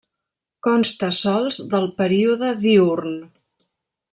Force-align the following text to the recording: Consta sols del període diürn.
Consta 0.67 1.09
sols 1.17 1.59
del 1.75 1.85
període 2.01 2.51
diürn. 2.65 3.17